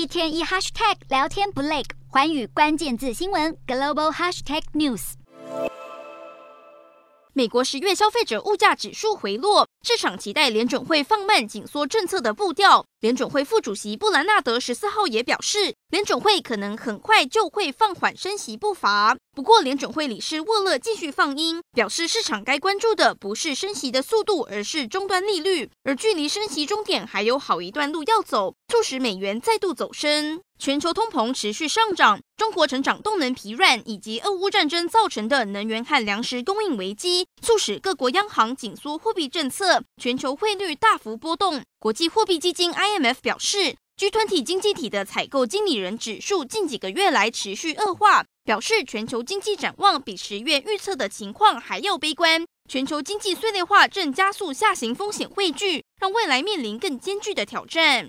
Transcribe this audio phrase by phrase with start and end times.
[0.00, 5.12] 一天一 hashtag 聊天不累，环宇关键字新闻 global hashtag news。
[7.34, 12.86] 美国十月消费者物价指数回落，市场期待联准会放慢紧缩政策的步调。
[13.00, 19.16] 联准会副主席布兰纳德十四号也表示，联准会可能很快就会放缓升息步伐。
[19.34, 30.42] 不过，联准会理事沃勒继续放鹰，表示市场该关注的不是升息的速度，而是终端利率，而距离升息终点还有好一段路要走，促使美元再度走升。
[30.58, 41.62] 全球通膨持续上涨，中国成长动能疲软，以及俄乌战争造成的能源和粮食供应危机，促使各国央行紧缩货币政策，全球汇率大幅波动。
[41.78, 52.44] 国际货币基金 IMF 表示，G20 经济体的采购经理人指数近几个月来持续恶化，表示全球经济展望比十月预测的情况还要悲观。
[52.68, 58.08] 全球经济碎裂化正加速下行风险汇聚，让未来面临更艰巨的挑战。